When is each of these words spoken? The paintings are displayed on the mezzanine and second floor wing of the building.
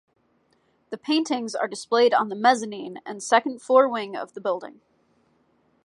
The 0.89 0.97
paintings 0.97 1.53
are 1.53 1.67
displayed 1.67 2.11
on 2.11 2.29
the 2.29 2.35
mezzanine 2.35 3.01
and 3.05 3.21
second 3.21 3.61
floor 3.61 3.87
wing 3.87 4.15
of 4.15 4.33
the 4.33 4.41
building. 4.41 4.81